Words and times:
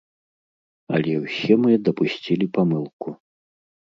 Але 0.95 1.11
ўсе 1.25 1.57
мы 1.65 1.75
дапусцілі 1.87 2.47
памылку. 2.57 3.09